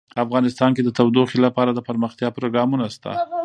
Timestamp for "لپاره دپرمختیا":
1.45-2.27